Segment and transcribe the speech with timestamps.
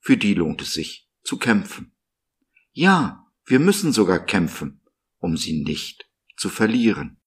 [0.00, 1.92] für die lohnt es sich zu kämpfen.
[2.72, 4.80] Ja, wir müssen sogar kämpfen,
[5.18, 7.20] um sie nicht zu verlieren.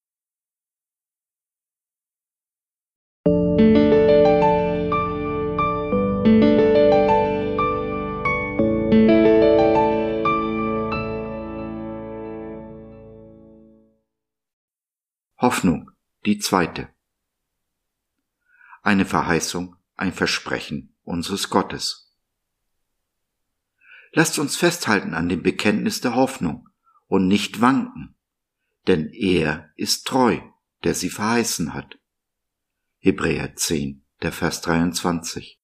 [15.38, 15.92] Hoffnung,
[16.26, 16.88] die zweite.
[18.82, 22.13] Eine Verheißung, ein Versprechen unseres Gottes.
[24.16, 26.70] Lasst uns festhalten an dem Bekenntnis der Hoffnung
[27.08, 28.16] und nicht wanken,
[28.86, 30.40] denn er ist treu,
[30.84, 31.98] der sie verheißen hat.
[33.00, 35.60] Hebräer 10, der Vers 23.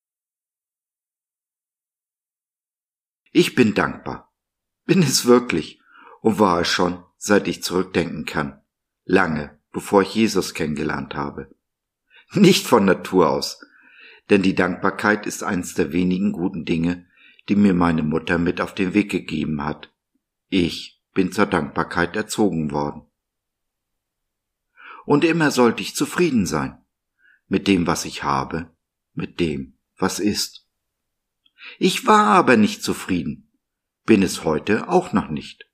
[3.31, 4.33] Ich bin dankbar,
[4.85, 5.79] bin es wirklich
[6.21, 8.61] und war es schon, seit ich zurückdenken kann,
[9.05, 11.55] lange bevor ich Jesus kennengelernt habe.
[12.33, 13.63] Nicht von Natur aus,
[14.31, 17.07] denn die Dankbarkeit ist eines der wenigen guten Dinge,
[17.49, 19.91] die mir meine Mutter mit auf den Weg gegeben hat.
[20.49, 23.01] Ich bin zur Dankbarkeit erzogen worden.
[25.05, 26.77] Und immer sollte ich zufrieden sein
[27.47, 28.69] mit dem, was ich habe,
[29.15, 30.67] mit dem, was ist.
[31.79, 33.51] Ich war aber nicht zufrieden,
[34.05, 35.67] bin es heute auch noch nicht.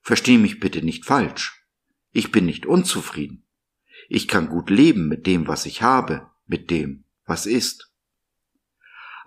[0.00, 1.66] Versteh mich bitte nicht falsch.
[2.10, 3.44] Ich bin nicht unzufrieden.
[4.08, 7.87] Ich kann gut leben mit dem, was ich habe, mit dem, was ist.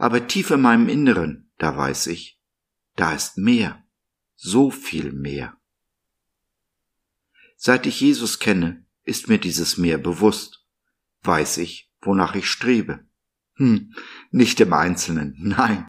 [0.02, 2.42] Aber tief in meinem Inneren, da weiß ich,
[2.96, 3.86] da ist mehr,
[4.36, 5.56] so viel mehr.
[7.56, 10.66] Seit ich Jesus kenne, ist mir dieses Meer bewusst,
[11.22, 13.06] weiß ich, wonach ich strebe.
[13.58, 13.94] Hm,
[14.32, 15.86] nicht im Einzelnen, nein,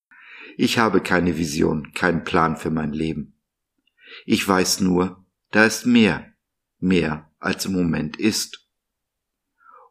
[0.59, 3.41] ich habe keine Vision, keinen Plan für mein Leben.
[4.27, 6.35] Ich weiß nur, da ist mehr,
[6.81, 8.69] mehr als im Moment ist.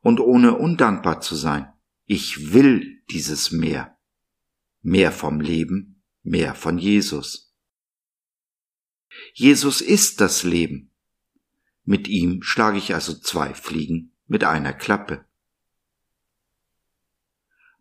[0.02, 1.74] Und ohne undankbar zu sein,
[2.06, 3.98] ich will dieses mehr.
[4.82, 7.54] Mehr vom Leben, mehr von Jesus.
[9.34, 10.92] Jesus ist das Leben.
[11.84, 15.26] Mit ihm schlage ich also zwei Fliegen mit einer Klappe.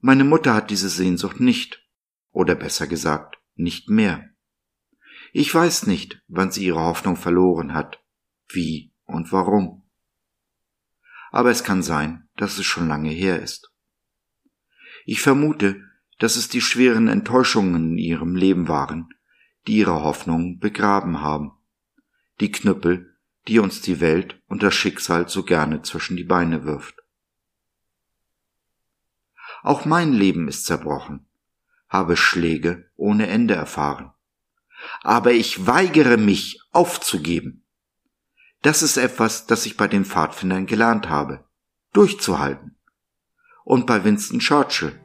[0.01, 1.87] Meine Mutter hat diese Sehnsucht nicht,
[2.33, 4.31] oder besser gesagt, nicht mehr.
[5.33, 8.03] Ich weiß nicht, wann sie ihre Hoffnung verloren hat,
[8.49, 9.83] wie und warum.
[11.31, 13.73] Aber es kann sein, dass es schon lange her ist.
[15.05, 15.90] Ich vermute,
[16.21, 19.09] dass es die schweren Enttäuschungen in ihrem Leben waren,
[19.67, 21.53] die ihre Hoffnungen begraben haben.
[22.41, 26.95] Die Knüppel, die uns die Welt und das Schicksal so gerne zwischen die Beine wirft.
[29.63, 31.27] Auch mein Leben ist zerbrochen,
[31.89, 34.13] habe Schläge ohne Ende erfahren.
[35.03, 37.65] Aber ich weigere mich aufzugeben.
[38.61, 41.47] Das ist etwas, das ich bei den Pfadfindern gelernt habe.
[41.95, 42.77] Durchzuhalten.
[43.65, 45.01] Und bei Winston Churchill,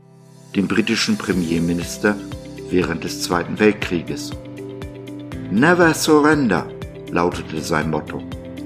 [0.56, 2.16] dem britischen Premierminister
[2.70, 4.32] während des Zweiten Weltkrieges.
[5.52, 6.68] Never surrender
[7.12, 8.22] lautete sein Motto.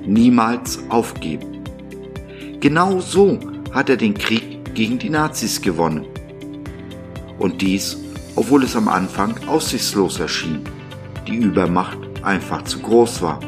[0.05, 1.63] Niemals aufgeben.
[2.59, 3.39] Genau so
[3.72, 6.05] hat er den Krieg gegen die Nazis gewonnen.
[7.38, 7.97] Und dies,
[8.35, 10.61] obwohl es am Anfang aussichtslos erschien,
[11.27, 13.39] die Übermacht einfach zu groß war.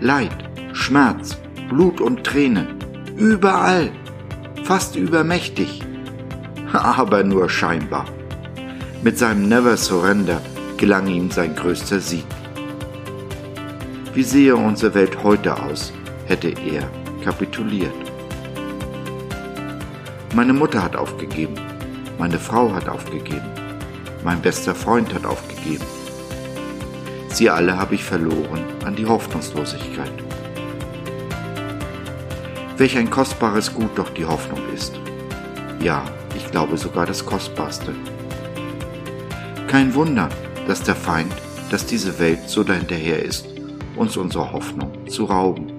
[0.00, 0.36] Leid,
[0.72, 1.36] Schmerz,
[1.68, 2.78] Blut und Tränen,
[3.16, 3.90] überall,
[4.64, 5.80] fast übermächtig,
[6.82, 8.06] aber nur scheinbar.
[9.02, 10.40] Mit seinem Never Surrender
[10.76, 12.24] gelang ihm sein größter Sieg.
[14.14, 15.92] Wie sehe unsere Welt heute aus,
[16.26, 16.88] hätte er
[17.22, 17.92] kapituliert.
[20.34, 21.54] Meine Mutter hat aufgegeben,
[22.18, 23.50] meine Frau hat aufgegeben,
[24.24, 25.84] mein bester Freund hat aufgegeben.
[27.28, 30.12] Sie alle habe ich verloren an die Hoffnungslosigkeit.
[32.76, 34.94] Welch ein kostbares Gut doch die Hoffnung ist.
[35.80, 36.04] Ja,
[36.54, 37.92] glaube sogar das kostbarste.
[39.66, 40.28] Kein Wunder,
[40.68, 41.32] dass der Feind,
[41.68, 43.48] dass diese Welt so dahinterher ist,
[43.96, 45.72] uns unsere Hoffnung zu rauben.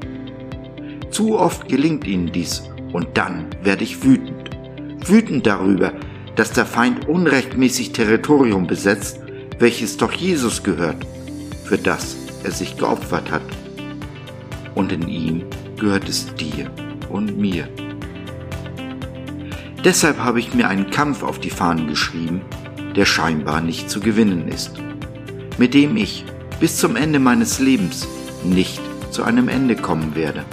[1.12, 2.62] Zu oft gelingt ihnen dies
[2.92, 4.50] und dann werde ich wütend.
[5.07, 5.94] Wütend darüber,
[6.36, 9.21] dass der Feind unrechtmäßig Territorium besetzt,
[9.60, 11.07] welches doch Jesus gehört
[11.63, 13.42] für das er sich geopfert hat.
[14.75, 15.45] Und in ihm
[15.80, 16.69] gehört es dir
[17.07, 17.69] und mir.
[19.86, 22.42] Deshalb habe ich mir einen Kampf auf die Fahnen geschrieben,
[22.96, 24.72] der scheinbar nicht zu gewinnen ist,
[25.60, 26.26] mit dem ich
[26.60, 28.08] bis zum Ende meines Lebens
[28.44, 30.44] nicht zu einem Ende kommen werde.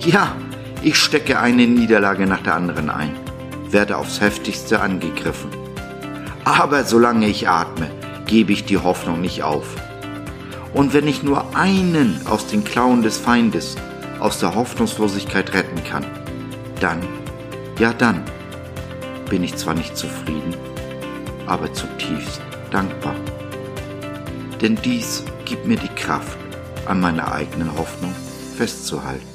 [0.00, 0.34] Ja,
[0.82, 3.14] ich stecke eine Niederlage nach der anderen ein,
[3.70, 5.50] werde aufs heftigste angegriffen.
[6.44, 7.88] Aber solange ich atme,
[8.26, 9.76] gebe ich die Hoffnung nicht auf.
[10.74, 13.76] Und wenn ich nur einen aus den Klauen des Feindes,
[14.18, 16.04] aus der Hoffnungslosigkeit retten kann,
[16.80, 16.98] dann,
[17.80, 18.22] ja dann,
[19.30, 20.54] bin ich zwar nicht zufrieden,
[21.46, 23.14] aber zutiefst dankbar.
[24.60, 26.36] Denn dies gibt mir die Kraft,
[26.84, 28.12] an meiner eigenen Hoffnung
[28.54, 29.26] festzuhalten.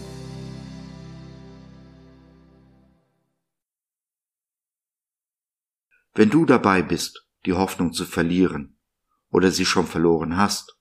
[6.14, 8.78] Wenn du dabei bist, die Hoffnung zu verlieren
[9.32, 10.78] oder sie schon verloren hast,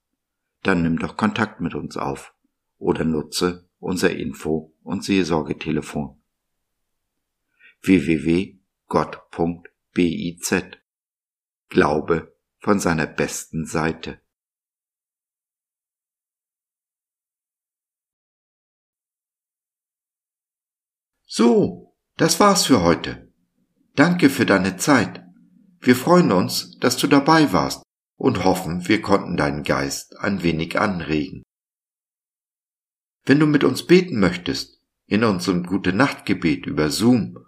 [0.62, 2.34] dann nimm doch Kontakt mit uns auf
[2.76, 6.20] oder nutze unser Info- und Seelsorgetelefon
[7.86, 8.64] www.gott.biz
[11.68, 14.20] Glaube von seiner besten Seite.
[21.26, 23.32] So, das war's für heute.
[23.94, 25.24] Danke für deine Zeit.
[25.80, 27.82] Wir freuen uns, dass du dabei warst
[28.16, 31.42] und hoffen, wir konnten deinen Geist ein wenig anregen.
[33.24, 37.44] Wenn du mit uns beten möchtest, in unserem Gute Nachtgebet über Zoom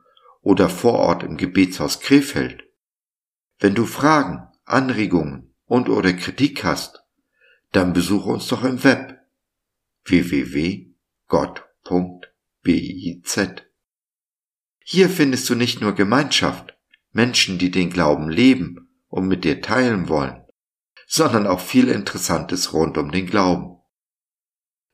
[0.47, 2.63] oder vor Ort im Gebetshaus Krefeld,
[3.59, 7.03] wenn du Fragen, Anregungen und oder Kritik hast,
[7.73, 9.19] dann besuche uns doch im Web
[10.05, 10.87] www.gott.biz.
[14.85, 16.79] Hier findest du nicht nur Gemeinschaft,
[17.11, 20.45] Menschen, die den Glauben leben und mit dir teilen wollen,
[21.09, 23.81] sondern auch viel Interessantes rund um den Glauben.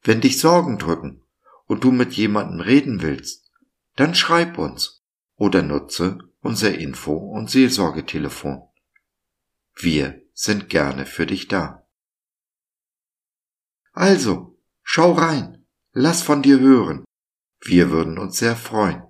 [0.03, 1.27] Wenn dich Sorgen drücken
[1.67, 3.51] und du mit jemandem reden willst,
[3.97, 5.02] dann schreib uns
[5.37, 8.63] oder nutze unser Info- und Seelsorgetelefon.
[9.75, 11.87] Wir sind gerne für dich da.
[13.93, 17.05] Also, schau rein, lass von dir hören.
[17.61, 19.03] Wir würden uns sehr freuen.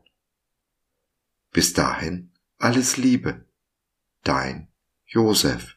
[1.53, 3.47] Bis dahin alles Liebe.
[4.23, 4.73] Dein
[5.07, 5.77] Josef.